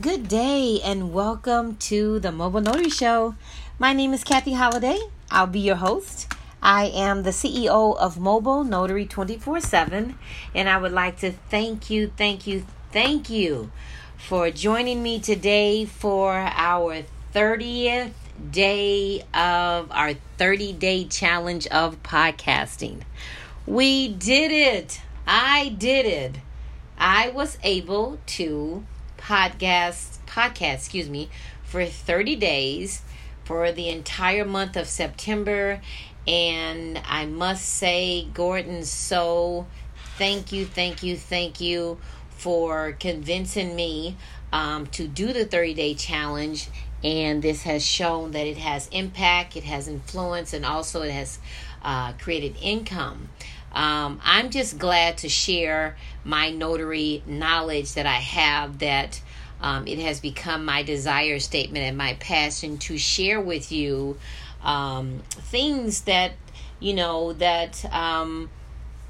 Good 0.00 0.26
day 0.26 0.80
and 0.82 1.12
welcome 1.12 1.76
to 1.76 2.18
the 2.18 2.32
Mobile 2.32 2.62
Notary 2.62 2.88
Show. 2.88 3.34
My 3.78 3.92
name 3.92 4.14
is 4.14 4.24
Kathy 4.24 4.54
Holiday. 4.54 4.98
I'll 5.30 5.46
be 5.46 5.60
your 5.60 5.76
host. 5.76 6.32
I 6.62 6.86
am 6.86 7.24
the 7.24 7.30
CEO 7.30 7.94
of 7.98 8.18
Mobile 8.18 8.64
Notary 8.64 9.04
24 9.04 9.60
7, 9.60 10.18
and 10.54 10.68
I 10.70 10.78
would 10.78 10.92
like 10.92 11.18
to 11.18 11.30
thank 11.30 11.90
you, 11.90 12.10
thank 12.16 12.46
you, 12.46 12.64
thank 12.90 13.28
you 13.28 13.70
for 14.16 14.50
joining 14.50 15.02
me 15.02 15.20
today 15.20 15.84
for 15.84 16.36
our 16.36 17.02
30th 17.34 18.12
day 18.50 19.20
of 19.34 19.92
our 19.92 20.14
30 20.38 20.72
day 20.72 21.04
challenge 21.04 21.66
of 21.66 22.02
podcasting. 22.02 23.02
We 23.66 24.08
did 24.08 24.52
it! 24.52 25.02
I 25.26 25.68
did 25.68 26.06
it! 26.06 26.36
I 26.96 27.28
was 27.28 27.58
able 27.62 28.18
to 28.26 28.86
podcast 29.22 30.18
podcast, 30.26 30.74
excuse 30.74 31.08
me, 31.08 31.28
for 31.64 31.84
30 31.84 32.36
days 32.36 33.02
for 33.44 33.72
the 33.72 33.88
entire 33.88 34.44
month 34.44 34.76
of 34.76 34.86
September 34.86 35.80
and 36.26 37.00
I 37.04 37.26
must 37.26 37.64
say 37.64 38.28
Gordon 38.32 38.84
so 38.84 39.66
thank 40.16 40.52
you, 40.52 40.64
thank 40.64 41.02
you, 41.02 41.16
thank 41.16 41.60
you 41.60 41.98
for 42.30 42.92
convincing 42.98 43.74
me 43.74 44.16
um, 44.52 44.86
to 44.88 45.06
do 45.06 45.32
the 45.32 45.44
30 45.44 45.74
day 45.74 45.94
challenge 45.94 46.68
and 47.04 47.42
this 47.42 47.62
has 47.62 47.84
shown 47.84 48.30
that 48.32 48.46
it 48.46 48.58
has 48.58 48.88
impact, 48.88 49.56
it 49.56 49.64
has 49.64 49.88
influence, 49.88 50.52
and 50.52 50.64
also 50.64 51.02
it 51.02 51.10
has 51.10 51.40
uh, 51.82 52.12
created 52.12 52.56
income. 52.62 53.28
Um, 53.72 54.20
I'm 54.22 54.50
just 54.50 54.78
glad 54.78 55.18
to 55.18 55.28
share 55.28 55.96
my 56.24 56.50
notary 56.50 57.22
knowledge 57.26 57.94
that 57.94 58.06
I 58.06 58.16
have 58.16 58.78
that 58.80 59.20
um, 59.60 59.86
it 59.86 59.98
has 60.00 60.20
become 60.20 60.64
my 60.64 60.82
desire 60.82 61.38
statement 61.38 61.84
and 61.84 61.96
my 61.96 62.14
passion 62.14 62.78
to 62.78 62.98
share 62.98 63.40
with 63.40 63.70
you 63.70 64.18
um, 64.62 65.22
things 65.30 66.02
that 66.02 66.32
you 66.80 66.94
know 66.94 67.32
that 67.34 67.84
um, 67.94 68.50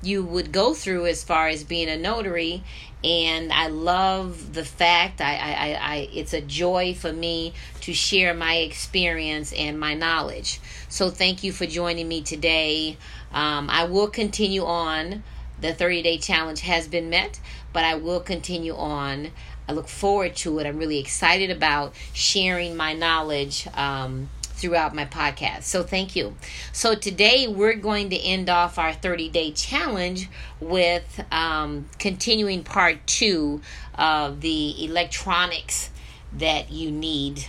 you 0.03 0.25
would 0.25 0.53
go 0.53 0.75
through 0.75 1.07
as 1.07 1.25
far 1.25 1.49
as 1.49 1.65
being 1.65 1.89
a 1.89 1.97
notary. 1.97 2.63
And 3.05 3.53
i 3.53 3.67
love 3.67 4.55
the 4.55 4.65
fact 4.65 5.21
I, 5.21 5.35
I, 5.35 5.95
I 5.95 6.09
it's 6.13 6.33
a 6.33 6.41
joy 6.41 6.95
for 6.95 7.13
me 7.13 7.53
to 7.81 7.93
share 7.93 8.33
my 8.33 8.59
experience 8.59 9.53
and 9.53 9.81
my 9.81 9.95
knowledge. 9.95 10.61
So 10.89 11.11
thank 11.11 11.43
you 11.43 11.51
for 11.51 11.67
joining 11.67 12.07
me 12.07 12.23
today 12.23 12.99
um, 13.33 13.69
i 13.71 13.85
will 13.85 14.09
continue 14.09 14.65
on 14.65 15.23
the 15.61 15.73
30 15.73 16.03
day 16.03 16.19
challenge 16.19 16.61
has 16.61 16.89
been 16.89 17.09
met 17.11 17.41
but 17.73 17.85
i 17.85 17.95
will 17.95 18.21
continue 18.21 18.75
on 18.75 19.31
i 19.69 19.73
look 19.73 19.89
forward 19.89 20.35
to 20.35 20.59
it 20.59 20.67
i'm 20.67 20.79
really 20.79 20.99
excited 20.99 21.51
about 21.51 21.95
sharing 22.13 22.77
my 22.77 22.93
knowledge 22.93 23.67
um, 23.75 24.29
throughout 24.63 24.95
my 24.95 25.05
podcast. 25.05 25.65
So 25.65 25.83
thank 25.83 26.15
you. 26.15 26.37
So 26.73 26.95
today 26.95 27.49
we're 27.49 27.75
going 27.75 28.11
to 28.11 28.17
end 28.17 28.49
off 28.49 28.79
our 28.79 28.93
30 28.93 29.29
day 29.29 29.51
challenge 29.51 30.31
with 30.61 31.21
um, 31.33 31.89
continuing 31.99 32.63
part 32.63 33.05
two 33.07 33.61
of 33.97 34.41
the 34.41 34.85
electronics 34.85 35.91
that 36.33 36.71
you 36.71 36.93
need 36.93 37.45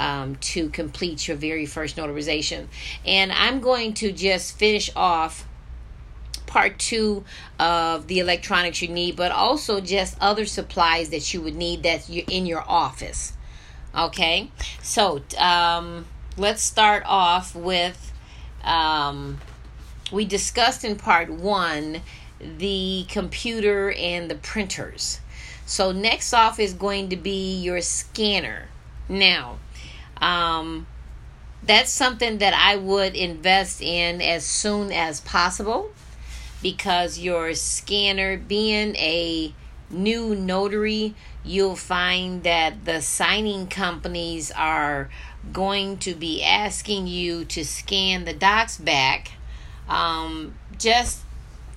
um, 0.00 0.36
to 0.36 0.70
complete 0.70 1.28
your 1.28 1.36
very 1.36 1.66
first 1.66 1.96
notarization. 1.96 2.66
And 3.06 3.30
I'm 3.30 3.60
going 3.60 3.94
to 3.94 4.10
just 4.10 4.58
finish 4.58 4.90
off 4.96 5.46
part 6.46 6.78
two 6.78 7.22
of 7.60 8.08
the 8.08 8.18
electronics 8.18 8.82
you 8.82 8.88
need, 8.88 9.14
but 9.14 9.30
also 9.30 9.80
just 9.80 10.16
other 10.20 10.46
supplies 10.46 11.10
that 11.10 11.32
you 11.32 11.42
would 11.42 11.54
need 11.54 11.84
that 11.84 12.08
you're 12.08 12.24
in 12.28 12.46
your 12.46 12.64
office. 12.66 13.34
Okay, 13.96 14.50
so 14.82 15.20
um, 15.38 16.06
let's 16.36 16.62
start 16.62 17.02
off 17.06 17.54
with 17.54 18.12
um, 18.64 19.38
we 20.10 20.24
discussed 20.24 20.84
in 20.84 20.96
part 20.96 21.30
one 21.30 22.00
the 22.40 23.04
computer 23.08 23.92
and 23.92 24.30
the 24.30 24.34
printers. 24.34 25.20
So 25.66 25.92
next 25.92 26.32
off 26.32 26.58
is 26.58 26.72
going 26.72 27.10
to 27.10 27.16
be 27.16 27.60
your 27.60 27.80
scanner. 27.80 28.68
Now, 29.08 29.58
um, 30.20 30.86
that's 31.62 31.90
something 31.90 32.38
that 32.38 32.54
I 32.54 32.76
would 32.76 33.14
invest 33.14 33.82
in 33.82 34.20
as 34.20 34.44
soon 34.44 34.92
as 34.92 35.20
possible 35.20 35.90
because 36.62 37.18
your 37.18 37.54
scanner 37.54 38.36
being 38.36 38.96
a 38.96 39.54
new 39.90 40.34
notary, 40.34 41.14
you'll 41.44 41.76
find 41.76 42.42
that 42.44 42.84
the 42.84 43.00
signing 43.00 43.66
companies 43.66 44.50
are 44.52 45.08
going 45.52 45.96
to 45.98 46.14
be 46.14 46.42
asking 46.42 47.06
you 47.06 47.44
to 47.46 47.64
scan 47.64 48.24
the 48.24 48.34
docs 48.34 48.76
back 48.76 49.32
um, 49.90 50.54
just 50.78 51.22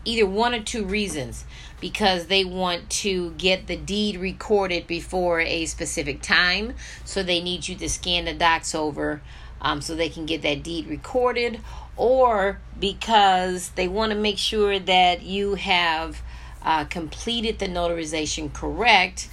either 0.06 0.26
one 0.26 0.54
or 0.54 0.62
two 0.62 0.84
reasons. 0.84 1.46
Because 1.80 2.28
they 2.28 2.46
want 2.46 2.90
to 2.90 3.32
get 3.32 3.68
the 3.68 3.76
deed 3.76 4.18
recorded 4.18 4.88
before 4.88 5.42
a 5.42 5.66
specific 5.66 6.22
time. 6.22 6.76
So 7.04 7.24
they 7.24 7.42
need 7.42 7.68
you 7.68 7.76
to 7.76 7.90
scan 7.90 8.24
the 8.24 8.34
docs 8.34 8.74
over 8.74 9.22
um, 9.62 9.82
so 9.82 9.94
they 9.94 10.08
can 10.08 10.26
get 10.26 10.42
that 10.44 10.64
deed 10.64 10.88
recorded. 10.88 11.60
Or 11.98 12.60
because 12.80 13.70
they 13.72 13.90
want 13.90 14.14
to 14.14 14.18
make 14.18 14.38
sure 14.38 14.80
that 14.80 15.24
you 15.24 15.56
have 15.56 16.22
uh, 16.64 16.86
completed 16.86 17.60
the 17.60 17.68
notarization 17.68 18.54
correct. 18.54 19.30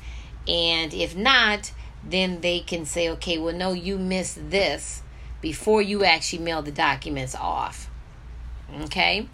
And 0.48 0.92
if 0.92 1.16
not 1.16 1.70
then 2.04 2.41
they 2.41 2.60
can 2.60 2.84
say, 2.86 3.09
okay, 3.10 3.38
well, 3.38 3.54
no, 3.54 3.72
you 3.72 3.98
missed 3.98 4.50
this 4.50 5.03
before 5.41 5.82
you 5.82 6.04
actually 6.04 6.42
mail 6.42 6.62
the 6.62 6.72
documents 6.72 7.34
off. 7.34 7.89
Okay, 8.82 9.26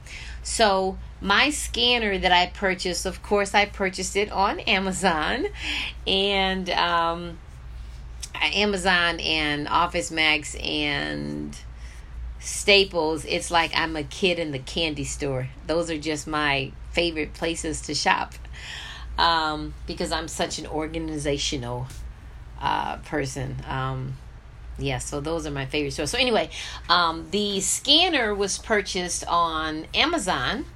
so 0.43 0.99
my 1.21 1.51
scanner 1.51 2.19
that 2.19 2.33
I 2.33 2.47
purchased, 2.47 3.07
of 3.07 3.23
course, 3.23 3.55
I 3.55 3.67
purchased 3.67 4.17
it 4.17 4.31
on 4.33 4.61
Amazon, 4.61 5.47
and 6.07 6.71
um, 6.71 7.39
Amazon 8.35 9.21
and 9.21 9.69
Office 9.69 10.11
Max 10.11 10.55
and 10.57 11.57
Staples. 12.41 13.25
It's 13.25 13.51
like 13.51 13.73
I'm 13.75 13.97
a 13.97 14.05
kid 14.05 14.39
in 14.39 14.53
the 14.53 14.59
candy 14.59 15.05
store. 15.05 15.49
Those 15.67 15.91
are 15.91 15.99
just 15.99 16.27
my 16.27 16.73
favorite 16.93 17.35
places 17.35 17.83
to 17.83 17.95
shop 17.95 18.35
um, 19.19 19.75
because 19.87 20.13
I'm 20.13 20.29
such 20.29 20.59
an 20.59 20.67
organizational 20.67 21.87
uh, 22.61 22.97
person. 22.99 23.57
Um, 23.67 24.17
yeah, 24.79 24.99
so 24.99 25.21
those 25.21 25.47
are 25.47 25.51
my 25.51 25.67
favorite 25.67 25.93
stores. 25.93 26.11
So 26.11 26.19
anyway, 26.19 26.51
um, 26.89 27.29
the 27.31 27.61
scanner 27.61 28.35
was 28.35 28.59
purchased 28.59 29.25
on 29.27 29.87
Amazon, 29.95 30.67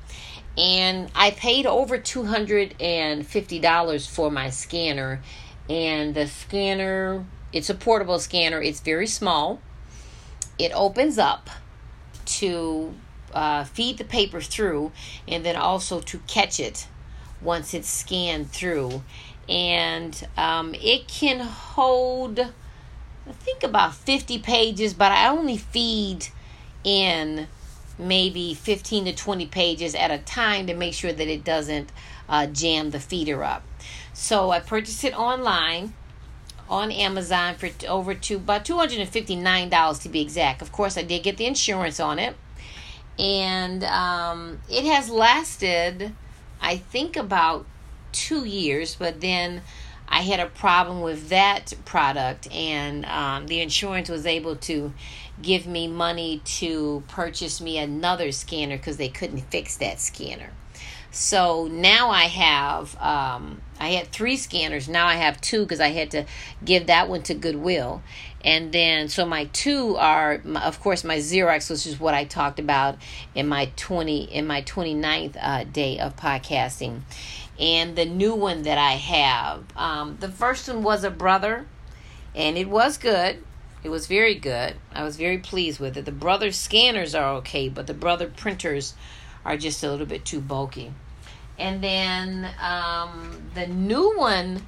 and 0.57 1.11
I 1.15 1.31
paid 1.33 1.67
over 1.67 1.99
two 1.99 2.25
hundred 2.25 2.75
and 2.81 3.27
fifty 3.27 3.59
dollars 3.59 4.07
for 4.07 4.31
my 4.31 4.51
scanner. 4.51 5.21
And 5.69 6.15
the 6.15 6.27
scanner, 6.27 7.25
it's 7.53 7.71
a 7.71 7.75
portable 7.75 8.19
scanner. 8.19 8.61
It's 8.61 8.81
very 8.81 9.07
small. 9.07 9.61
It 10.59 10.73
opens 10.75 11.17
up 11.19 11.49
to 12.27 12.95
uh, 13.33 13.65
feed 13.65 13.99
the 13.99 14.05
paper 14.05 14.41
through, 14.41 14.93
and 15.29 15.45
then 15.45 15.57
also 15.57 16.01
to 16.01 16.19
catch 16.27 16.59
it 16.59 16.89
once 17.41 17.73
it's 17.73 17.89
scanned 17.89 18.51
through 18.51 19.03
and 19.51 20.29
um, 20.37 20.75
it 20.75 21.09
can 21.09 21.41
hold 21.41 22.53
I 23.31 23.33
think 23.33 23.63
about 23.63 23.95
50 23.95 24.41
pages, 24.41 24.93
but 24.93 25.13
I 25.13 25.29
only 25.29 25.57
feed 25.57 26.27
in 26.83 27.47
maybe 27.97 28.55
15 28.55 29.05
to 29.05 29.15
20 29.15 29.47
pages 29.47 29.95
at 29.95 30.11
a 30.11 30.19
time 30.19 30.67
to 30.67 30.75
make 30.75 30.95
sure 30.95 31.13
that 31.13 31.29
it 31.29 31.45
doesn't 31.45 31.93
uh, 32.29 32.47
jam 32.47 32.91
the 32.91 32.99
feeder 32.99 33.45
up. 33.45 33.63
So 34.13 34.51
I 34.51 34.59
purchased 34.59 35.05
it 35.05 35.17
online 35.17 35.95
on 36.69 36.91
Amazon 36.91 37.55
for 37.55 37.69
over 37.87 38.15
two 38.15 38.37
about 38.37 38.65
$259 38.65 40.03
to 40.03 40.09
be 40.09 40.21
exact. 40.21 40.61
Of 40.61 40.73
course, 40.73 40.99
I 40.99 41.03
did 41.03 41.23
get 41.23 41.37
the 41.37 41.47
insurance 41.47 42.01
on 42.01 42.19
it. 42.19 42.35
And 43.17 43.85
um, 43.85 44.59
it 44.69 44.85
has 44.87 45.09
lasted, 45.09 46.13
I 46.61 46.79
think, 46.79 47.17
about 47.17 47.65
two 48.11 48.45
years, 48.45 48.97
but 48.97 49.21
then 49.21 49.63
I 50.11 50.23
had 50.23 50.41
a 50.41 50.47
problem 50.47 51.03
with 51.03 51.29
that 51.29 51.73
product, 51.85 52.51
and 52.53 53.05
um, 53.07 53.47
the 53.47 53.61
insurance 53.61 54.09
was 54.09 54.27
able 54.27 54.57
to 54.57 54.93
give 55.41 55.67
me 55.67 55.87
money 55.89 56.43
to 56.45 57.03
purchase 57.09 57.61
me 57.61 57.79
another 57.79 58.33
scanner 58.33 58.77
because 58.77 58.97
they 58.97 59.09
couldn't 59.09 59.41
fix 59.51 59.77
that 59.77 60.01
scanner. 60.01 60.51
So 61.13 61.67
now 61.67 62.11
I 62.11 62.25
have 62.25 62.97
um, 63.01 63.61
I 63.81 63.89
had 63.89 64.09
three 64.09 64.37
scanners. 64.37 64.89
Now 64.89 65.07
I 65.07 65.15
have 65.15 65.41
two 65.41 65.63
because 65.63 65.81
I 65.81 65.89
had 65.89 66.13
to 66.13 66.27
give 66.65 66.87
that 66.87 67.09
one 67.09 67.23
to 67.25 67.35
Goodwill, 67.35 68.03
and 68.45 68.73
then 68.73 69.09
so 69.09 69.27
my 69.27 69.47
two 69.47 69.97
are 69.97 70.41
of 70.63 70.79
course 70.81 71.03
my 71.03 71.17
Xerox, 71.17 71.69
which 71.69 71.87
is 71.87 71.99
what 71.99 72.15
I 72.15 72.25
talked 72.25 72.61
about 72.61 72.97
in 73.35 73.49
my 73.49 73.71
twenty 73.77 74.23
in 74.23 74.47
my 74.47 74.63
29th 74.63 75.37
uh, 75.41 75.65
day 75.65 75.99
of 75.99 76.15
podcasting, 76.15 77.01
and 77.61 77.95
the 77.95 78.07
new 78.07 78.35
one 78.35 78.63
that 78.63 78.79
I 78.79 78.93
have. 78.93 79.65
Um, 79.77 80.17
the 80.19 80.31
first 80.31 80.67
one 80.67 80.83
was 80.83 81.05
a 81.05 81.11
brother, 81.11 81.67
and 82.35 82.57
it 82.57 82.69
was 82.69 82.97
good. 82.97 83.45
It 83.83 83.91
was 83.91 84.07
very 84.07 84.35
good. 84.35 84.77
I 84.95 85.05
was 85.05 85.17
very 85.17 85.39
pleased 85.39 85.79
with 85.79 85.97
it. 85.97 86.07
The 86.07 86.13
brother 86.13 86.53
scanners 86.53 87.15
are 87.15 87.35
okay, 87.37 87.69
but 87.69 87.87
the 87.87 87.95
brother 87.95 88.29
printers 88.29 88.95
are 89.45 89.57
just 89.57 89.83
a 89.85 89.91
little 89.91 90.07
bit 90.07 90.25
too 90.25 90.41
bulky. 90.41 90.93
And 91.59 91.83
then 91.85 92.49
um, 92.61 93.43
the 93.55 93.67
new 93.67 94.17
one 94.17 94.63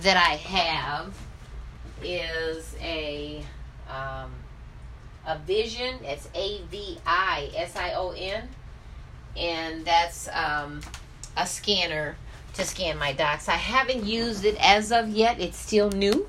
that 0.00 0.16
I 0.16 0.36
have 0.36 1.14
is 2.02 2.74
a 2.80 3.44
um, 3.88 4.30
Avision. 5.26 6.02
It's 6.02 6.28
A 6.34 6.62
V 6.70 6.98
I 7.06 7.50
S 7.54 7.76
I 7.76 7.92
O 7.92 8.12
N, 8.16 8.48
and 9.36 9.84
that's 9.84 10.28
um, 10.32 10.80
a 11.36 11.46
scanner 11.46 12.16
to 12.54 12.64
scan 12.64 12.98
my 12.98 13.12
docs. 13.12 13.48
I 13.48 13.56
haven't 13.56 14.04
used 14.04 14.44
it 14.44 14.56
as 14.60 14.92
of 14.92 15.08
yet. 15.08 15.40
It's 15.40 15.58
still 15.58 15.90
new. 15.90 16.28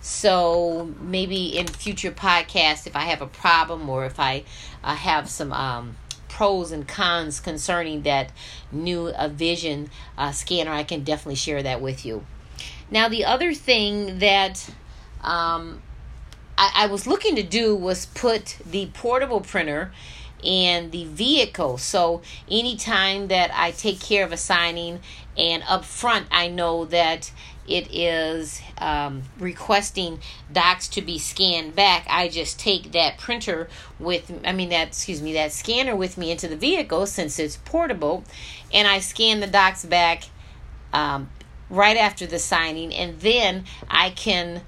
So 0.00 0.92
maybe 1.00 1.56
in 1.56 1.68
future 1.68 2.10
podcasts, 2.10 2.86
if 2.86 2.96
I 2.96 3.02
have 3.02 3.22
a 3.22 3.26
problem 3.26 3.88
or 3.88 4.04
if 4.04 4.18
I 4.18 4.44
uh, 4.82 4.96
have 4.96 5.30
some 5.30 5.52
um, 5.52 5.96
pros 6.28 6.72
and 6.72 6.88
cons 6.88 7.38
concerning 7.38 8.02
that 8.02 8.32
new 8.72 9.08
uh, 9.08 9.28
Vision 9.28 9.90
uh, 10.18 10.32
scanner, 10.32 10.72
I 10.72 10.82
can 10.82 11.04
definitely 11.04 11.36
share 11.36 11.62
that 11.62 11.80
with 11.80 12.04
you. 12.04 12.26
Now, 12.90 13.08
the 13.08 13.24
other 13.24 13.54
thing 13.54 14.18
that 14.18 14.68
um, 15.22 15.82
I, 16.58 16.72
I 16.74 16.86
was 16.86 17.06
looking 17.06 17.36
to 17.36 17.42
do 17.42 17.76
was 17.76 18.06
put 18.06 18.58
the 18.66 18.86
portable 18.92 19.40
printer 19.40 19.92
in 20.42 20.90
the 20.90 21.04
vehicle. 21.04 21.78
So 21.78 22.22
anytime 22.50 23.28
that 23.28 23.50
I 23.54 23.70
take 23.70 24.00
care 24.00 24.24
of 24.24 24.32
a 24.32 24.36
signing 24.36 25.00
and 25.36 25.62
up 25.68 25.84
front 25.84 26.26
I 26.30 26.48
know 26.48 26.84
that 26.86 27.32
it 27.66 27.94
is 27.94 28.60
um, 28.78 29.22
requesting 29.38 30.18
docs 30.52 30.88
to 30.88 31.00
be 31.00 31.18
scanned 31.18 31.76
back, 31.76 32.04
I 32.08 32.28
just 32.28 32.58
take 32.58 32.92
that 32.92 33.18
printer 33.18 33.68
with, 34.00 34.32
I 34.44 34.52
mean, 34.52 34.70
that, 34.70 34.88
excuse 34.88 35.22
me, 35.22 35.32
that 35.34 35.52
scanner 35.52 35.94
with 35.94 36.18
me 36.18 36.32
into 36.32 36.48
the 36.48 36.56
vehicle 36.56 37.06
since 37.06 37.38
it's 37.38 37.56
portable, 37.58 38.24
and 38.72 38.88
I 38.88 38.98
scan 38.98 39.40
the 39.40 39.46
docs 39.46 39.84
back 39.84 40.24
um, 40.92 41.30
right 41.70 41.96
after 41.96 42.26
the 42.26 42.40
signing, 42.40 42.92
and 42.92 43.20
then 43.20 43.64
I 43.88 44.10
can 44.10 44.62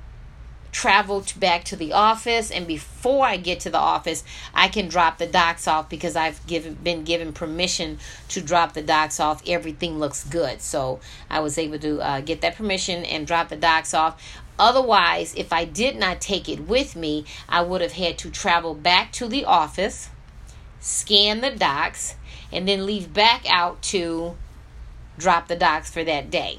travel 0.74 1.24
back 1.38 1.62
to 1.62 1.76
the 1.76 1.92
office 1.92 2.50
and 2.50 2.66
before 2.66 3.24
I 3.24 3.36
get 3.36 3.60
to 3.60 3.70
the 3.70 3.78
office 3.78 4.24
I 4.52 4.66
can 4.66 4.88
drop 4.88 5.18
the 5.18 5.26
docs 5.26 5.68
off 5.68 5.88
because 5.88 6.16
I've 6.16 6.44
given 6.48 6.74
been 6.74 7.04
given 7.04 7.32
permission 7.32 7.98
to 8.30 8.40
drop 8.40 8.74
the 8.74 8.82
docs 8.82 9.20
off. 9.20 9.40
Everything 9.46 10.00
looks 10.00 10.24
good. 10.24 10.60
So 10.60 10.98
I 11.30 11.38
was 11.38 11.58
able 11.58 11.78
to 11.78 12.00
uh, 12.00 12.20
get 12.22 12.40
that 12.40 12.56
permission 12.56 13.04
and 13.04 13.24
drop 13.24 13.50
the 13.50 13.56
docs 13.56 13.94
off. 13.94 14.20
Otherwise 14.58 15.32
if 15.36 15.52
I 15.52 15.64
did 15.64 15.94
not 15.94 16.20
take 16.20 16.48
it 16.48 16.66
with 16.66 16.96
me 16.96 17.24
I 17.48 17.62
would 17.62 17.80
have 17.80 17.92
had 17.92 18.18
to 18.18 18.30
travel 18.30 18.74
back 18.74 19.12
to 19.12 19.28
the 19.28 19.44
office 19.44 20.10
scan 20.80 21.40
the 21.40 21.50
docs 21.50 22.16
and 22.52 22.68
then 22.68 22.84
leave 22.84 23.14
back 23.14 23.44
out 23.48 23.80
to 23.82 24.36
drop 25.18 25.46
the 25.46 25.56
docs 25.56 25.88
for 25.88 26.02
that 26.02 26.30
day 26.30 26.58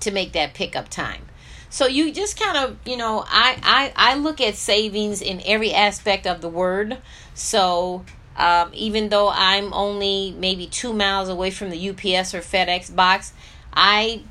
to 0.00 0.10
make 0.10 0.32
that 0.32 0.54
pickup 0.54 0.88
time 0.88 1.27
so 1.70 1.86
you 1.86 2.12
just 2.12 2.38
kind 2.38 2.56
of, 2.56 2.76
you 2.86 2.96
know, 2.96 3.24
I, 3.26 3.58
I, 3.62 4.12
I 4.12 4.14
look 4.16 4.40
at 4.40 4.54
savings 4.54 5.20
in 5.20 5.42
every 5.44 5.72
aspect 5.72 6.26
of 6.26 6.40
the 6.40 6.48
word. 6.48 6.98
So 7.34 8.04
um, 8.36 8.70
even 8.72 9.10
though 9.10 9.28
I'm 9.28 9.72
only 9.74 10.34
maybe 10.38 10.66
two 10.66 10.92
miles 10.92 11.28
away 11.28 11.50
from 11.50 11.70
the 11.70 11.90
UPS 11.90 12.34
or 12.34 12.40
FedEx 12.40 12.94
box, 12.94 13.32
I 13.72 14.22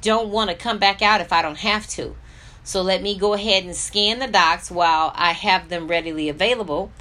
don't 0.00 0.30
want 0.30 0.50
to 0.50 0.56
come 0.56 0.78
back 0.78 1.02
out 1.02 1.20
if 1.20 1.32
I 1.32 1.42
don't 1.42 1.58
have 1.58 1.86
to. 1.88 2.14
So 2.64 2.82
let 2.82 3.02
me 3.02 3.18
go 3.18 3.34
ahead 3.34 3.64
and 3.64 3.74
scan 3.74 4.18
the 4.18 4.26
docs 4.26 4.70
while 4.70 5.12
I 5.14 5.32
have 5.32 5.68
them 5.68 5.88
readily 5.88 6.28
available. 6.28 6.92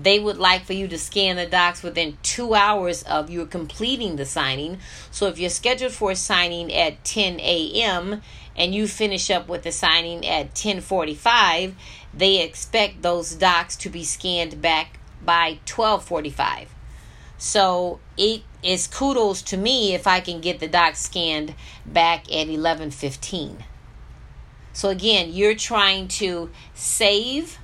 They 0.00 0.18
would 0.18 0.38
like 0.38 0.64
for 0.64 0.74
you 0.74 0.86
to 0.88 0.98
scan 0.98 1.36
the 1.36 1.46
docs 1.46 1.82
within 1.82 2.18
two 2.22 2.54
hours 2.54 3.02
of 3.02 3.30
you 3.30 3.44
completing 3.46 4.16
the 4.16 4.24
signing. 4.24 4.78
So 5.10 5.26
if 5.26 5.38
you're 5.38 5.50
scheduled 5.50 5.92
for 5.92 6.12
a 6.12 6.16
signing 6.16 6.72
at 6.72 7.04
10 7.04 7.40
a.m 7.40 8.22
and 8.58 8.74
you 8.74 8.88
finish 8.88 9.30
up 9.30 9.48
with 9.48 9.62
the 9.62 9.72
signing 9.72 10.26
at 10.26 10.46
1045 10.46 11.74
they 12.12 12.42
expect 12.42 13.00
those 13.02 13.34
docs 13.36 13.76
to 13.76 13.88
be 13.88 14.02
scanned 14.04 14.60
back 14.60 14.98
by 15.24 15.58
1245 15.64 16.74
so 17.38 18.00
it 18.16 18.42
is 18.62 18.88
kudos 18.88 19.40
to 19.40 19.56
me 19.56 19.94
if 19.94 20.06
i 20.06 20.20
can 20.20 20.40
get 20.40 20.58
the 20.58 20.68
docs 20.68 21.00
scanned 21.00 21.54
back 21.86 22.24
at 22.24 22.48
1115 22.48 23.64
so 24.72 24.88
again 24.88 25.32
you're 25.32 25.54
trying 25.54 26.08
to 26.08 26.50
save 26.74 27.58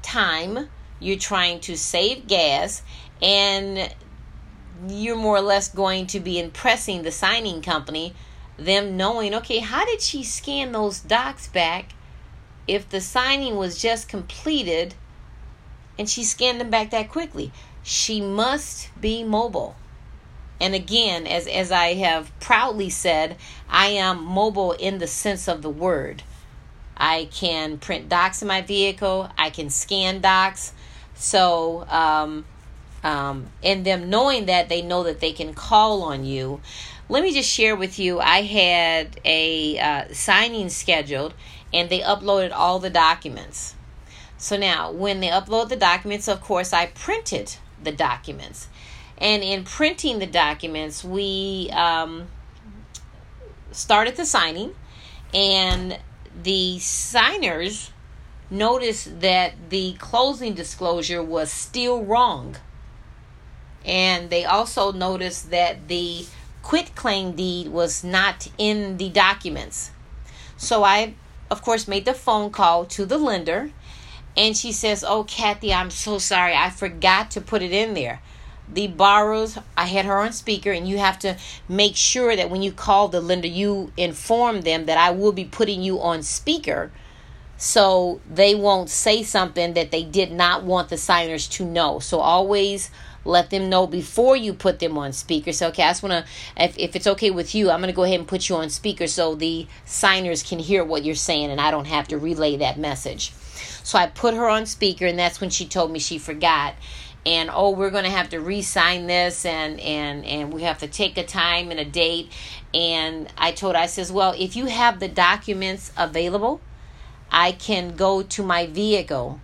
time 0.00 0.68
you're 1.02 1.18
trying 1.18 1.60
to 1.60 1.76
save 1.76 2.26
gas 2.26 2.82
and 3.20 3.94
you're 4.88 5.16
more 5.16 5.36
or 5.36 5.42
less 5.42 5.68
going 5.68 6.06
to 6.08 6.20
be 6.20 6.38
impressing 6.38 7.02
the 7.02 7.10
signing 7.10 7.62
company 7.62 8.14
them 8.58 8.96
knowing, 8.96 9.34
okay, 9.34 9.58
how 9.58 9.84
did 9.84 10.00
she 10.00 10.22
scan 10.22 10.72
those 10.72 11.00
docs 11.00 11.48
back 11.48 11.92
if 12.68 12.88
the 12.88 13.00
signing 13.00 13.56
was 13.56 13.80
just 13.80 14.08
completed 14.08 14.94
and 15.98 16.08
she 16.08 16.22
scanned 16.22 16.60
them 16.60 16.70
back 16.70 16.90
that 16.90 17.10
quickly? 17.10 17.52
She 17.82 18.20
must 18.20 18.88
be 19.00 19.24
mobile. 19.24 19.76
And 20.60 20.74
again, 20.74 21.26
as, 21.26 21.48
as 21.48 21.72
I 21.72 21.94
have 21.94 22.30
proudly 22.38 22.88
said, 22.88 23.36
I 23.68 23.88
am 23.88 24.22
mobile 24.22 24.72
in 24.72 24.98
the 24.98 25.08
sense 25.08 25.48
of 25.48 25.62
the 25.62 25.70
word. 25.70 26.22
I 26.96 27.28
can 27.32 27.78
print 27.78 28.08
docs 28.08 28.42
in 28.42 28.48
my 28.48 28.60
vehicle, 28.60 29.30
I 29.36 29.50
can 29.50 29.70
scan 29.70 30.20
docs. 30.20 30.72
So, 31.22 31.86
um, 31.88 32.44
um, 33.04 33.46
and 33.62 33.84
them 33.84 34.10
knowing 34.10 34.46
that 34.46 34.68
they 34.68 34.82
know 34.82 35.04
that 35.04 35.20
they 35.20 35.32
can 35.32 35.54
call 35.54 36.02
on 36.02 36.24
you 36.24 36.60
let 37.12 37.22
me 37.22 37.30
just 37.30 37.50
share 37.50 37.76
with 37.76 37.98
you 37.98 38.20
I 38.20 38.40
had 38.40 39.20
a 39.24 39.78
uh, 39.78 40.04
signing 40.14 40.70
scheduled 40.70 41.34
and 41.70 41.90
they 41.90 42.00
uploaded 42.00 42.52
all 42.52 42.78
the 42.78 42.88
documents. 42.88 43.74
So 44.38 44.56
now, 44.56 44.90
when 44.90 45.20
they 45.20 45.28
upload 45.28 45.68
the 45.68 45.76
documents, 45.76 46.26
of 46.26 46.40
course, 46.40 46.72
I 46.72 46.86
printed 46.86 47.56
the 47.82 47.92
documents. 47.92 48.68
And 49.18 49.42
in 49.42 49.64
printing 49.64 50.20
the 50.20 50.26
documents, 50.26 51.04
we 51.04 51.70
um, 51.72 52.28
started 53.70 54.16
the 54.16 54.26
signing, 54.26 54.74
and 55.32 55.98
the 56.42 56.78
signers 56.80 57.91
noticed 58.52 59.20
that 59.20 59.54
the 59.70 59.94
closing 59.94 60.54
disclosure 60.54 61.22
was 61.22 61.50
still 61.50 62.04
wrong. 62.04 62.56
And 63.84 64.30
they 64.30 64.44
also 64.44 64.92
noticed 64.92 65.50
that 65.50 65.88
the 65.88 66.26
quit 66.62 66.94
claim 66.94 67.32
deed 67.32 67.68
was 67.68 68.04
not 68.04 68.48
in 68.58 68.98
the 68.98 69.08
documents. 69.08 69.90
So 70.56 70.84
I, 70.84 71.14
of 71.50 71.62
course, 71.62 71.88
made 71.88 72.04
the 72.04 72.14
phone 72.14 72.50
call 72.50 72.84
to 72.86 73.04
the 73.04 73.18
lender, 73.18 73.72
and 74.36 74.56
she 74.56 74.70
says, 74.70 75.02
Oh, 75.02 75.24
Kathy, 75.24 75.74
I'm 75.74 75.90
so 75.90 76.18
sorry. 76.18 76.54
I 76.54 76.70
forgot 76.70 77.30
to 77.32 77.40
put 77.40 77.62
it 77.62 77.72
in 77.72 77.94
there. 77.94 78.20
The 78.72 78.86
borrowers, 78.86 79.58
I 79.76 79.86
had 79.86 80.04
her 80.04 80.18
on 80.18 80.32
speaker, 80.32 80.70
and 80.70 80.88
you 80.88 80.98
have 80.98 81.18
to 81.20 81.36
make 81.68 81.96
sure 81.96 82.36
that 82.36 82.48
when 82.48 82.62
you 82.62 82.70
call 82.72 83.08
the 83.08 83.20
lender, 83.20 83.48
you 83.48 83.92
inform 83.96 84.60
them 84.60 84.86
that 84.86 84.96
I 84.96 85.10
will 85.10 85.32
be 85.32 85.44
putting 85.44 85.82
you 85.82 86.00
on 86.00 86.22
speaker 86.22 86.92
so 87.62 88.20
they 88.28 88.56
won't 88.56 88.90
say 88.90 89.22
something 89.22 89.74
that 89.74 89.92
they 89.92 90.02
did 90.02 90.32
not 90.32 90.64
want 90.64 90.88
the 90.88 90.96
signers 90.96 91.46
to 91.46 91.64
know. 91.64 92.00
So 92.00 92.18
always 92.18 92.90
let 93.24 93.50
them 93.50 93.70
know 93.70 93.86
before 93.86 94.36
you 94.36 94.52
put 94.52 94.80
them 94.80 94.98
on 94.98 95.12
speaker. 95.12 95.52
So, 95.52 95.68
okay, 95.68 95.84
I 95.84 95.90
just 95.90 96.02
want 96.02 96.26
to, 96.26 96.64
if, 96.64 96.76
if 96.76 96.96
it's 96.96 97.06
okay 97.06 97.30
with 97.30 97.54
you, 97.54 97.70
I'm 97.70 97.80
to 97.82 97.92
go 97.92 98.02
ahead 98.02 98.18
and 98.18 98.26
put 98.26 98.48
you 98.48 98.56
on 98.56 98.68
speaker 98.68 99.06
so 99.06 99.36
the 99.36 99.68
signers 99.84 100.42
can 100.42 100.58
hear 100.58 100.84
what 100.84 101.04
you're 101.04 101.14
saying 101.14 101.52
and 101.52 101.60
I 101.60 101.70
don't 101.70 101.84
have 101.84 102.08
to 102.08 102.18
relay 102.18 102.56
that 102.56 102.80
message. 102.80 103.30
So 103.84 103.96
I 103.96 104.08
put 104.08 104.34
her 104.34 104.48
on 104.48 104.66
speaker, 104.66 105.06
and 105.06 105.16
that's 105.16 105.40
when 105.40 105.50
she 105.50 105.64
told 105.64 105.92
me 105.92 106.00
she 106.00 106.18
forgot. 106.18 106.74
And 107.24 107.48
oh, 107.52 107.70
we're 107.70 107.90
going 107.90 108.02
to 108.02 108.10
have 108.10 108.30
to 108.30 108.40
re-sign 108.40 109.06
this, 109.06 109.44
and 109.44 109.78
and 109.78 110.24
and 110.24 110.52
we 110.52 110.62
have 110.62 110.78
to 110.78 110.88
take 110.88 111.16
a 111.16 111.24
time 111.24 111.70
and 111.70 111.78
a 111.78 111.84
date. 111.84 112.32
And 112.74 113.32
I 113.38 113.52
told 113.52 113.76
her, 113.76 113.82
I 113.82 113.86
says, 113.86 114.10
well, 114.10 114.34
if 114.36 114.56
you 114.56 114.66
have 114.66 114.98
the 114.98 115.06
documents 115.06 115.92
available, 115.96 116.60
I 117.32 117.52
can 117.52 117.96
go 117.96 118.22
to 118.22 118.42
my 118.42 118.66
vehicle 118.66 119.40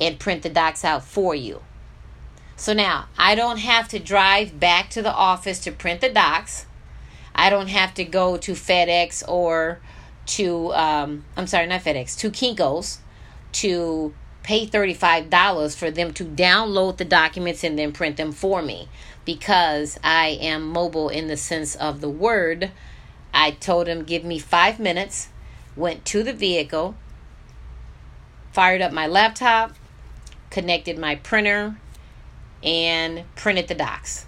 and 0.00 0.18
print 0.18 0.42
the 0.42 0.48
docs 0.48 0.84
out 0.84 1.04
for 1.04 1.34
you. 1.34 1.60
So 2.56 2.72
now 2.72 3.08
I 3.18 3.34
don't 3.34 3.58
have 3.58 3.88
to 3.88 3.98
drive 3.98 4.60
back 4.60 4.88
to 4.90 5.02
the 5.02 5.12
office 5.12 5.58
to 5.60 5.72
print 5.72 6.00
the 6.00 6.08
docs. 6.08 6.66
I 7.34 7.50
don't 7.50 7.68
have 7.68 7.92
to 7.94 8.04
go 8.04 8.36
to 8.36 8.52
FedEx 8.52 9.28
or 9.28 9.80
to, 10.26 10.72
um, 10.74 11.24
I'm 11.36 11.48
sorry, 11.48 11.66
not 11.66 11.82
FedEx, 11.82 12.16
to 12.20 12.30
Kinko's 12.30 13.00
to 13.52 14.14
pay 14.44 14.66
$35 14.66 15.76
for 15.76 15.90
them 15.90 16.12
to 16.14 16.24
download 16.24 16.98
the 16.98 17.04
documents 17.04 17.64
and 17.64 17.78
then 17.78 17.92
print 17.92 18.16
them 18.16 18.30
for 18.30 18.62
me. 18.62 18.88
because 19.24 19.98
I 20.04 20.38
am 20.40 20.68
mobile 20.68 21.08
in 21.08 21.28
the 21.28 21.36
sense 21.36 21.74
of 21.74 22.00
the 22.00 22.10
word. 22.10 22.70
I 23.32 23.52
told 23.52 23.86
him, 23.88 24.04
give 24.04 24.24
me 24.24 24.38
five 24.38 24.78
minutes, 24.78 25.28
went 25.76 26.04
to 26.06 26.22
the 26.22 26.32
vehicle, 26.32 26.94
fired 28.54 28.80
up 28.80 28.92
my 28.92 29.08
laptop, 29.08 29.72
connected 30.48 30.96
my 30.96 31.16
printer, 31.16 31.76
and 32.62 33.24
printed 33.34 33.66
the 33.66 33.74
docs. 33.74 34.26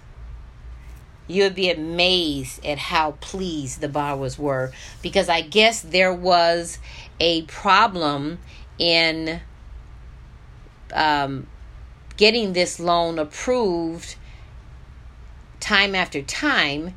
You 1.27 1.43
would 1.43 1.55
be 1.55 1.71
amazed 1.71 2.63
at 2.65 2.77
how 2.77 3.11
pleased 3.21 3.79
the 3.79 3.87
borrowers 3.87 4.37
were 4.37 4.71
because 5.01 5.29
I 5.29 5.41
guess 5.41 5.81
there 5.81 6.13
was 6.13 6.77
a 7.21 7.43
problem 7.43 8.39
in 8.77 9.39
um, 10.93 11.47
getting 12.17 12.51
this 12.51 12.79
loan 12.81 13.19
approved 13.19 14.15
time 15.61 15.95
after 15.95 16.21
time, 16.21 16.95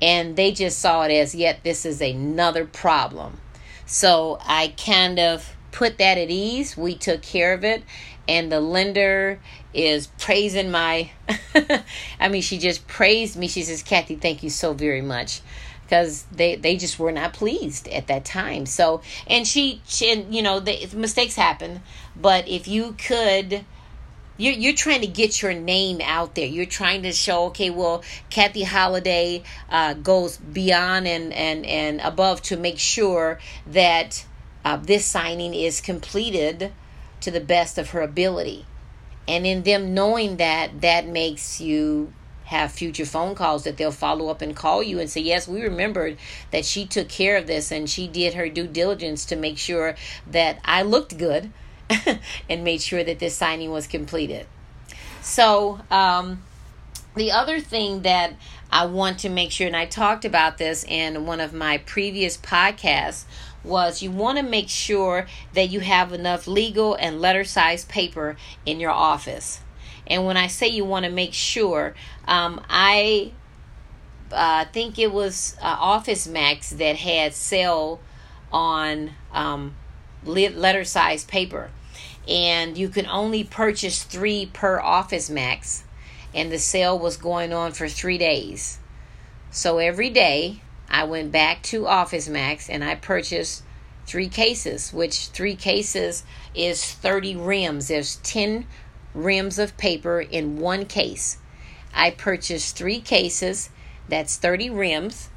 and 0.00 0.34
they 0.34 0.50
just 0.50 0.78
saw 0.78 1.02
it 1.02 1.12
as 1.12 1.34
yet 1.34 1.62
this 1.62 1.84
is 1.84 2.00
another 2.00 2.64
problem. 2.64 3.38
So 3.84 4.38
I 4.42 4.74
kind 4.76 5.18
of 5.18 5.56
put 5.72 5.98
that 5.98 6.18
at 6.18 6.30
ease. 6.30 6.76
We 6.76 6.94
took 6.94 7.22
care 7.22 7.54
of 7.54 7.64
it, 7.64 7.82
and 8.28 8.50
the 8.50 8.60
lender 8.60 9.40
is 9.72 10.08
praising 10.18 10.70
my. 10.70 11.10
I 12.20 12.28
mean, 12.28 12.42
she 12.42 12.58
just 12.58 12.86
praised 12.86 13.36
me. 13.36 13.48
She 13.48 13.62
says, 13.62 13.82
Kathy, 13.82 14.16
thank 14.16 14.42
you 14.42 14.50
so 14.50 14.72
very 14.72 15.02
much 15.02 15.40
because 15.90 16.22
they 16.30 16.54
they 16.54 16.76
just 16.76 17.00
were 17.00 17.10
not 17.10 17.32
pleased 17.32 17.88
at 17.88 18.06
that 18.06 18.24
time. 18.24 18.64
So 18.64 19.02
and 19.26 19.46
she, 19.46 19.82
she 19.86 20.12
and, 20.12 20.32
you 20.34 20.40
know 20.40 20.60
the 20.60 20.88
mistakes 20.94 21.34
happen, 21.34 21.82
but 22.16 22.48
if 22.48 22.68
you 22.68 22.94
could. 22.96 23.64
You're, 24.36 24.54
you're 24.54 24.72
trying 24.72 25.02
to 25.02 25.06
get 25.06 25.42
your 25.42 25.52
name 25.52 26.00
out 26.02 26.34
there. 26.34 26.46
You're 26.46 26.64
trying 26.64 27.02
to 27.02 27.12
show, 27.12 27.48
okay, 27.48 27.68
well, 27.68 28.02
Kathy 28.30 28.62
Holiday 28.62 29.42
uh, 29.68 29.92
goes 29.92 30.38
beyond 30.38 31.06
and, 31.06 31.30
and, 31.34 31.66
and 31.66 32.00
above 32.00 32.40
to 32.44 32.56
make 32.56 32.78
sure 32.78 33.38
that 33.66 34.24
uh, 34.64 34.76
this 34.76 35.04
signing 35.04 35.54
is 35.54 35.80
completed 35.80 36.72
to 37.20 37.30
the 37.30 37.40
best 37.40 37.78
of 37.78 37.90
her 37.90 38.00
ability. 38.00 38.66
And 39.28 39.46
in 39.46 39.62
them 39.62 39.94
knowing 39.94 40.38
that, 40.38 40.80
that 40.80 41.06
makes 41.06 41.60
you 41.60 42.12
have 42.44 42.72
future 42.72 43.04
phone 43.04 43.36
calls 43.36 43.62
that 43.62 43.76
they'll 43.76 43.92
follow 43.92 44.28
up 44.28 44.42
and 44.42 44.56
call 44.56 44.82
you 44.82 44.98
and 44.98 45.08
say, 45.08 45.20
Yes, 45.20 45.46
we 45.46 45.62
remembered 45.62 46.18
that 46.50 46.64
she 46.64 46.84
took 46.84 47.08
care 47.08 47.36
of 47.36 47.46
this 47.46 47.70
and 47.70 47.88
she 47.88 48.08
did 48.08 48.34
her 48.34 48.48
due 48.48 48.66
diligence 48.66 49.24
to 49.26 49.36
make 49.36 49.56
sure 49.56 49.94
that 50.26 50.58
I 50.64 50.82
looked 50.82 51.16
good 51.16 51.52
and 52.48 52.64
made 52.64 52.82
sure 52.82 53.04
that 53.04 53.20
this 53.20 53.36
signing 53.36 53.70
was 53.70 53.86
completed. 53.86 54.46
So, 55.22 55.80
um, 55.90 56.42
the 57.14 57.30
other 57.30 57.60
thing 57.60 58.02
that 58.02 58.34
I 58.72 58.86
want 58.86 59.18
to 59.20 59.28
make 59.28 59.50
sure, 59.50 59.66
and 59.66 59.76
I 59.76 59.86
talked 59.86 60.24
about 60.24 60.58
this 60.58 60.84
in 60.84 61.26
one 61.26 61.40
of 61.40 61.52
my 61.52 61.78
previous 61.78 62.36
podcasts, 62.36 63.24
was 63.64 64.02
you 64.02 64.10
want 64.10 64.38
to 64.38 64.44
make 64.44 64.68
sure 64.68 65.26
that 65.54 65.68
you 65.70 65.80
have 65.80 66.12
enough 66.12 66.46
legal 66.46 66.94
and 66.94 67.20
letter 67.20 67.44
size 67.44 67.84
paper 67.84 68.36
in 68.64 68.80
your 68.80 68.90
office. 68.90 69.60
And 70.06 70.24
when 70.24 70.36
I 70.36 70.46
say 70.46 70.68
you 70.68 70.84
want 70.84 71.04
to 71.04 71.10
make 71.10 71.34
sure, 71.34 71.94
um, 72.26 72.60
I 72.68 73.32
uh, 74.32 74.64
think 74.66 74.98
it 74.98 75.12
was 75.12 75.56
uh, 75.60 75.76
Office 75.78 76.26
Max 76.26 76.70
that 76.70 76.96
had 76.96 77.34
sale 77.34 78.00
on 78.52 79.12
um, 79.32 79.74
letter 80.24 80.84
size 80.84 81.24
paper. 81.24 81.70
And 82.28 82.78
you 82.78 82.88
can 82.88 83.06
only 83.06 83.44
purchase 83.44 84.02
three 84.02 84.46
per 84.46 84.80
Office 84.80 85.28
Max. 85.30 85.84
And 86.34 86.52
the 86.52 86.58
sale 86.58 86.98
was 86.98 87.16
going 87.16 87.52
on 87.52 87.72
for 87.72 87.88
three 87.88 88.18
days. 88.18 88.78
So 89.50 89.78
every 89.78 90.10
day 90.10 90.60
I 90.88 91.04
went 91.04 91.32
back 91.32 91.62
to 91.64 91.86
Office 91.86 92.28
Max 92.28 92.68
and 92.68 92.84
I 92.84 92.94
purchased 92.94 93.62
three 94.06 94.28
cases, 94.28 94.92
which 94.92 95.28
three 95.28 95.56
cases 95.56 96.24
is 96.54 96.84
30 96.84 97.36
rims. 97.36 97.88
There's 97.88 98.16
10 98.16 98.66
rims 99.14 99.58
of 99.58 99.76
paper 99.76 100.20
in 100.20 100.58
one 100.58 100.84
case. 100.86 101.38
I 101.94 102.10
purchased 102.10 102.76
three 102.76 103.00
cases, 103.00 103.70
that's 104.08 104.36
30 104.36 104.70
rims, 104.70 105.30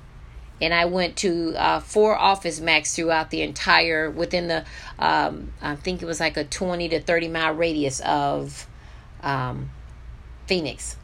and 0.62 0.74
I 0.74 0.86
went 0.86 1.18
to 1.18 1.56
uh, 1.56 1.80
four 1.80 2.18
Office 2.18 2.60
Max 2.60 2.96
throughout 2.96 3.32
the 3.32 3.42
entire, 3.42 4.10
within 4.10 4.48
the, 4.48 4.66
um, 5.00 5.54
I 5.62 5.76
think 5.76 6.02
it 6.02 6.06
was 6.06 6.20
like 6.20 6.38
a 6.38 6.44
20 6.44 6.90
to 6.90 7.02
30 7.02 7.28
mile 7.28 7.54
radius 7.54 8.00
of 8.02 8.68
um, 9.22 9.72
Phoenix 10.48 10.98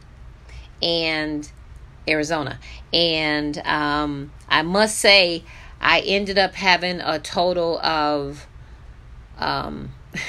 and 0.82 1.50
Arizona. 2.08 2.58
And 2.92 3.58
um, 3.58 4.32
I 4.48 4.62
must 4.62 4.98
say, 4.98 5.44
I 5.80 6.00
ended 6.00 6.38
up 6.38 6.54
having 6.54 7.00
a 7.00 7.18
total 7.18 7.78
of 7.80 8.46
um, 9.38 9.94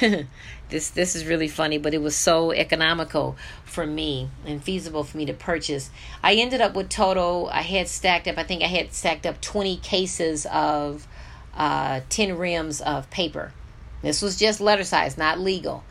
this 0.70 0.90
this 0.90 1.14
is 1.14 1.26
really 1.26 1.48
funny, 1.48 1.78
but 1.78 1.94
it 1.94 2.00
was 2.00 2.16
so 2.16 2.52
economical 2.52 3.36
for 3.64 3.86
me 3.86 4.30
and 4.46 4.62
feasible 4.62 5.04
for 5.04 5.16
me 5.16 5.26
to 5.26 5.34
purchase. 5.34 5.90
I 6.22 6.34
ended 6.34 6.60
up 6.60 6.74
with 6.74 6.88
total. 6.88 7.48
I 7.52 7.62
had 7.62 7.88
stacked 7.88 8.26
up. 8.26 8.38
I 8.38 8.44
think 8.44 8.62
I 8.62 8.66
had 8.66 8.94
stacked 8.94 9.26
up 9.26 9.40
twenty 9.40 9.76
cases 9.76 10.46
of 10.46 11.06
uh, 11.54 12.00
ten 12.08 12.38
rims 12.38 12.80
of 12.80 13.10
paper. 13.10 13.52
This 14.00 14.22
was 14.22 14.36
just 14.38 14.60
letter 14.60 14.84
size, 14.84 15.16
not 15.16 15.38
legal. 15.38 15.84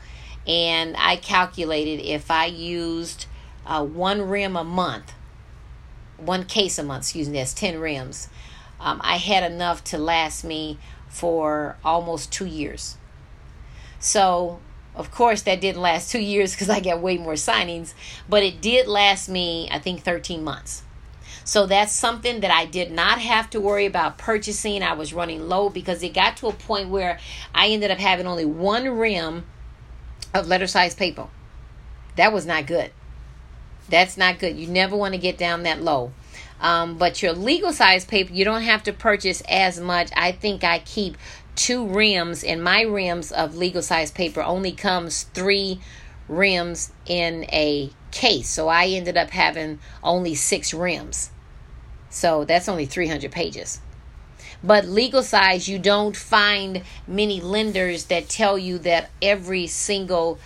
And 0.48 0.96
I 0.98 1.18
calculated 1.18 2.02
if 2.02 2.32
I 2.32 2.46
used 2.46 3.28
uh, 3.66 3.86
one 3.86 4.24
rim 4.24 4.56
a 4.56 4.64
month, 4.64 5.14
one 6.18 6.46
case 6.46 6.78
a 6.80 6.84
month. 6.84 7.04
Excuse 7.04 7.30
me, 7.30 7.38
that's 7.38 7.54
ten 7.54 7.80
rims. 7.80 8.28
Um, 8.80 9.00
I 9.04 9.18
had 9.18 9.50
enough 9.50 9.84
to 9.86 9.98
last 9.98 10.44
me 10.44 10.80
for 11.08 11.78
almost 11.84 12.32
two 12.32 12.48
years. 12.48 12.98
So 14.00 14.60
of 14.96 15.12
course, 15.12 15.44
that 15.44 15.62
didn't 15.62 15.82
last 15.82 16.12
two 16.12 16.20
years 16.20 16.54
because 16.54 16.70
I 16.70 16.80
got 16.80 17.02
way 17.02 17.18
more 17.18 17.34
signings, 17.34 17.94
but 18.28 18.44
it 18.44 18.62
did 18.62 18.88
last 18.88 19.30
me, 19.30 19.70
I 19.72 19.80
think, 19.80 20.02
13 20.02 20.44
months. 20.44 20.84
So 21.44 21.66
that's 21.66 21.94
something 21.94 22.42
that 22.42 22.52
I 22.52 22.66
did 22.66 22.92
not 22.92 23.20
have 23.20 23.50
to 23.52 23.60
worry 23.60 23.86
about 23.86 24.18
purchasing. 24.18 24.84
I 24.84 24.94
was 24.94 25.14
running 25.14 25.48
low 25.48 25.70
because 25.70 26.04
it 26.04 26.14
got 26.14 26.38
to 26.38 26.48
a 26.48 26.54
point 26.54 26.90
where 26.90 27.20
I 27.56 27.70
ended 27.70 27.90
up 27.90 28.00
having 28.00 28.28
only 28.28 28.46
one 28.46 28.88
rim 28.90 29.46
of 30.34 30.48
letter 30.48 30.68
size 30.68 30.96
paper. 30.96 31.28
That 32.16 32.34
was 32.34 32.46
not 32.46 32.68
good. 32.68 32.92
That's 33.90 34.18
not 34.18 34.40
good. 34.40 34.58
You 34.58 34.68
never 34.68 34.96
want 34.96 35.14
to 35.14 35.20
get 35.20 35.38
down 35.38 35.64
that 35.64 35.82
low. 35.82 36.12
Um, 36.60 36.98
but 36.98 37.24
your 37.24 37.34
legal 37.34 37.74
size 37.74 38.06
paper, 38.06 38.32
you 38.32 38.46
don't 38.46 38.62
have 38.62 38.84
to 38.84 38.94
purchase 38.94 39.42
as 39.50 39.80
much. 39.80 40.12
I 40.16 40.32
think 40.32 40.64
I 40.64 40.80
keep 40.80 41.18
two 41.56 41.86
rims 41.86 42.44
and 42.44 42.64
my 42.64 42.82
rims 42.82 43.32
of 43.32 43.56
legal 43.56 43.82
size 43.82 44.12
paper 44.12 44.42
only 44.42 44.72
comes 44.72 45.24
three 45.34 45.80
rims 46.28 46.92
in 47.06 47.44
a 47.52 47.90
case 48.12 48.48
so 48.50 48.68
i 48.68 48.88
ended 48.88 49.18
up 49.18 49.30
having 49.32 49.80
only 50.04 50.34
six 50.34 50.74
rims 50.74 51.32
so 52.10 52.46
that's 52.46 52.70
only 52.70 52.86
300 52.86 53.32
pages 53.32 53.82
but 54.64 54.86
legal 54.86 55.24
size 55.24 55.68
you 55.68 55.80
don't 55.80 56.16
find 56.16 56.84
many 57.08 57.42
lenders 57.42 58.06
that 58.06 58.30
tell 58.30 58.58
you 58.58 58.78
that 58.80 59.10
every 59.22 59.68
single 59.68 60.40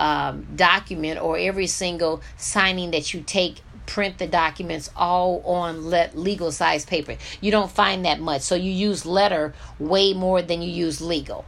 um, 0.00 0.46
document 0.54 1.20
or 1.20 1.38
every 1.38 1.66
single 1.66 2.22
signing 2.36 2.90
that 2.90 3.14
you 3.14 3.22
take 3.22 3.60
print 3.86 4.18
the 4.18 4.26
documents 4.26 4.90
all 4.96 5.42
on 5.44 5.84
let 5.84 6.16
legal 6.16 6.50
size 6.50 6.84
paper. 6.84 7.16
You 7.40 7.50
don't 7.50 7.70
find 7.70 8.04
that 8.04 8.20
much. 8.20 8.42
So 8.42 8.54
you 8.54 8.70
use 8.70 9.04
letter 9.04 9.54
way 9.78 10.14
more 10.14 10.42
than 10.42 10.62
you 10.62 10.70
use 10.70 11.00
legal. 11.00 11.44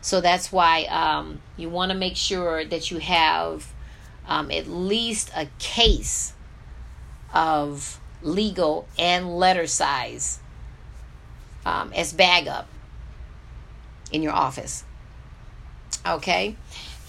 So 0.00 0.20
that's 0.20 0.52
why 0.52 0.84
um, 0.84 1.40
you 1.56 1.68
want 1.68 1.90
to 1.90 1.98
make 1.98 2.16
sure 2.16 2.64
that 2.64 2.90
you 2.90 2.98
have 2.98 3.72
um, 4.28 4.50
at 4.50 4.66
least 4.66 5.30
a 5.34 5.48
case 5.58 6.34
of 7.32 8.00
legal 8.22 8.86
and 8.98 9.36
letter 9.36 9.66
size 9.66 10.40
um, 11.64 11.92
as 11.94 12.12
bag 12.12 12.48
up 12.48 12.68
in 14.12 14.22
your 14.22 14.32
office. 14.32 14.84
Okay. 16.06 16.56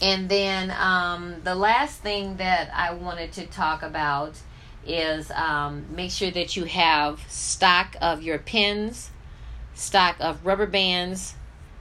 And 0.01 0.27
then 0.29 0.71
um, 0.71 1.35
the 1.43 1.55
last 1.55 2.01
thing 2.01 2.37
that 2.37 2.69
I 2.73 2.93
wanted 2.93 3.31
to 3.33 3.45
talk 3.45 3.81
about 3.81 4.37
is 4.85 5.31
um, 5.31 5.85
make 5.95 6.11
sure 6.11 6.31
that 6.31 6.55
you 6.55 6.65
have 6.65 7.23
stock 7.29 7.95
of 8.01 8.21
your 8.21 8.37
pens, 8.37 9.09
stock 9.73 10.17
of 10.19 10.45
rubber 10.45 10.67
bands, 10.67 11.35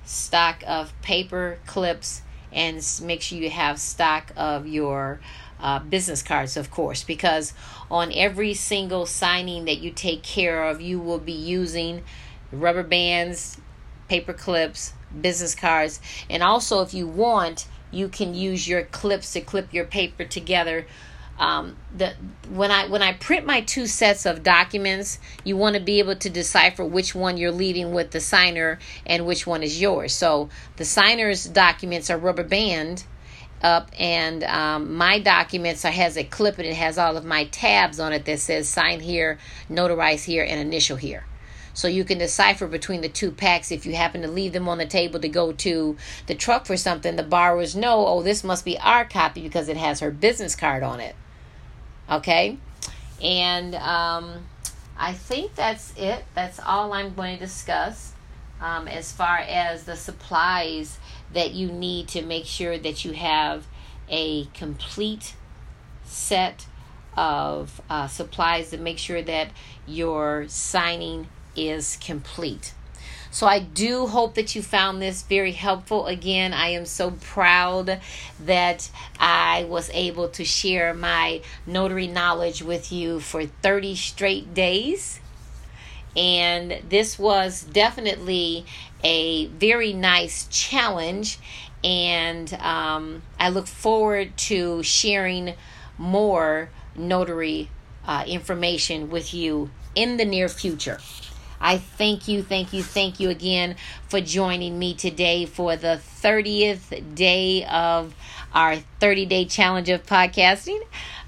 stock 0.05 0.63
of 0.67 0.93
paper 1.03 1.59
clips, 1.67 2.23
and 2.53 2.77
make 3.03 3.21
sure 3.21 3.39
you 3.39 3.51
have 3.51 3.79
stock 3.79 4.33
of 4.37 4.67
your 4.67 5.21
uh, 5.61 5.81
business 5.81 6.23
cards, 6.23 6.57
of 6.57 6.71
course, 6.71 7.03
because 7.03 7.53
on 7.91 8.13
every 8.13 8.55
single 8.55 9.07
signing 9.07 9.65
that 9.65 9.79
you 9.79 9.91
take 9.91 10.23
care 10.23 10.65
of, 10.65 10.81
you 10.81 11.01
will 11.01 11.19
be 11.19 11.33
using 11.33 12.03
rubber 12.55 12.83
bands, 12.83 13.59
paper 14.09 14.33
clips, 14.33 14.95
business 15.21 15.55
cards, 15.55 16.01
and 16.29 16.43
also 16.43 16.83
if 16.83 16.95
you 16.95 17.07
want, 17.07 17.67
you 17.91 18.09
can 18.09 18.35
use 18.35 18.67
your 18.67 18.83
clips 18.83 19.33
to 19.33 19.41
clip 19.41 19.73
your 19.73 19.85
paper 19.85 20.25
together 20.25 20.87
um, 21.39 21.77
the 21.97 22.15
when 22.49 22.71
I 22.71 22.87
when 22.89 23.03
I 23.03 23.13
print 23.13 23.45
my 23.45 23.61
two 23.61 23.87
sets 23.87 24.25
of 24.25 24.43
documents, 24.43 25.19
you 25.43 25.57
want 25.57 25.75
to 25.75 25.81
be 25.81 25.99
able 25.99 26.17
to 26.17 26.31
decipher 26.31 26.85
which 26.85 27.15
one 27.15 27.37
you're 27.37 27.51
leaving 27.51 27.93
with 27.93 28.13
the 28.13 28.21
signer 28.21 28.79
and 29.05 29.27
which 29.27 29.47
one 29.47 29.63
is 29.63 29.81
yours. 29.81 30.15
So 30.15 30.49
the 30.77 30.85
signer's 30.85 31.45
documents 31.45 32.09
are 32.09 32.19
rubber 32.19 32.45
band 32.45 33.05
up, 33.63 33.91
and 33.99 34.45
um, 34.45 34.95
my 34.95 35.19
documents 35.19 35.85
are, 35.85 35.91
has 35.91 36.17
a 36.17 36.25
clip 36.25 36.59
and 36.59 36.67
it 36.67 36.75
has 36.75 36.99
all 36.99 37.17
of 37.17 37.25
my 37.25 37.47
tabs 37.47 37.99
on 37.99 38.13
it 38.13 38.25
that 38.27 38.39
says 38.39 38.69
sign 38.69 39.01
here, 39.01 39.39
notarize 39.69 40.25
here, 40.25 40.45
and 40.45 40.61
initial 40.61 40.97
here. 40.97 41.25
So 41.75 41.89
you 41.89 42.05
can 42.05 42.19
decipher 42.19 42.69
between 42.69 43.01
the 43.01 43.09
two 43.09 43.33
packs 43.33 43.73
if 43.73 43.85
you 43.85 43.95
happen 43.97 44.23
to 44.23 44.29
leave 44.29 44.53
them 44.53 44.69
on 44.69 44.79
the 44.79 44.87
table 44.87 45.21
to 45.21 45.29
go 45.29 45.53
to 45.53 45.97
the 46.27 46.35
truck 46.35 46.67
for 46.67 46.77
something. 46.77 47.17
The 47.17 47.25
borrowers 47.25 47.75
know, 47.75 48.07
oh, 48.07 48.23
this 48.23 48.45
must 48.45 48.65
be 48.65 48.79
our 48.79 49.05
copy 49.05 49.43
because 49.43 49.69
it 49.69 49.77
has 49.77 50.01
her 50.01 50.13
business 50.13 50.55
card 50.55 50.85
on 50.85 51.01
it. 51.01 51.17
Okay? 52.09 52.59
And 53.21 53.75
um, 53.75 54.47
I 54.97 55.13
think 55.13 55.57
that's 55.57 55.93
it. 55.97 56.25
That's 56.35 56.61
all 56.61 56.93
I'm 56.93 57.15
going 57.15 57.39
to 57.39 57.45
discuss 57.45 58.13
um, 58.61 58.87
as 58.87 59.11
far 59.11 59.39
as 59.39 59.85
the 59.85 59.97
supplies 59.97 60.99
that 61.33 61.53
you 61.53 61.73
need 61.73 62.09
to 62.09 62.23
make 62.23 62.47
sure 62.47 62.79
that 62.79 63.05
you 63.05 63.13
have 63.13 63.67
a 64.09 64.45
complete 64.47 65.35
set 66.05 66.67
of 67.17 67.81
uh, 67.91 68.07
supplies 68.07 68.71
to 68.71 68.79
make 68.79 68.99
sure 68.99 69.23
that 69.23 69.49
your 69.87 70.47
signing 70.49 71.27
is 71.57 71.97
complete. 72.01 72.75
So 73.35 73.49
I 73.49 73.59
do 73.59 74.07
hope 74.07 74.35
that 74.37 74.55
you 74.55 74.63
found 74.63 75.03
this 75.03 75.23
very 75.23 75.51
helpful. 75.51 76.07
Again, 76.07 76.53
I 76.53 76.69
am 76.69 76.87
so 76.87 77.11
proud 77.11 78.01
that 78.45 78.89
I 79.19 79.67
was 79.69 79.91
able 79.93 80.29
to 80.29 80.45
share 80.45 80.95
my 80.95 81.41
notary 81.67 82.07
knowledge 82.07 82.63
with 82.63 82.93
you 82.93 83.19
for 83.19 83.45
30 83.47 83.97
straight 83.97 84.55
days. 84.55 85.19
And 86.17 86.81
this 86.89 87.19
was 87.19 87.65
definitely 87.65 88.67
a 89.03 89.47
very 89.47 89.93
nice 89.93 90.47
challenge. 90.47 91.41
And 91.83 92.55
um, 92.55 93.23
I 93.41 93.49
look 93.49 93.67
forward 93.67 94.37
to 94.37 94.85
sharing 94.85 95.55
more 95.99 96.71
notary 96.95 97.69
uh, 98.07 98.25
information 98.29 99.11
with 99.11 99.35
you 99.35 99.71
in 99.97 100.19
the 100.19 100.25
near 100.25 100.49
future. 100.49 101.01
I 101.61 101.79
thank 101.79 102.29
you, 102.29 102.43
thank 102.43 102.73
you, 102.73 102.83
thank 102.83 103.21
you 103.21 103.31
again 103.31 103.77
for 104.09 104.21
joining 104.21 104.79
me 104.79 104.95
today 104.95 105.47
for 105.47 105.77
the 105.77 106.01
30th 106.23 107.15
day 107.15 107.65
of 107.65 108.15
our 108.53 108.77
30 109.01 109.27
day 109.27 109.45
challenge 109.45 109.89
of 109.89 110.05
podcasting. 110.05 110.81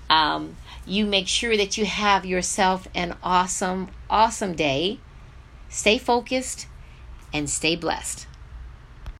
Um, 0.08 0.56
you 0.86 1.04
make 1.04 1.26
sure 1.26 1.56
that 1.56 1.76
you 1.76 1.84
have 1.84 2.24
yourself 2.24 2.86
an 2.94 3.16
awesome, 3.22 3.88
awesome 4.08 4.54
day. 4.54 5.00
Stay 5.68 5.98
focused 5.98 6.66
and 7.32 7.50
stay 7.50 7.74
blessed. 7.76 8.26